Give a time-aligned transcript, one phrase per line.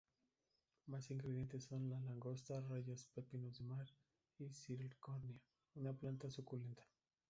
[0.87, 3.85] Más ingredientes son la langosta, rayas, pepinos del mar,
[4.39, 5.39] y salicornia,
[5.75, 6.83] una planta suculenta.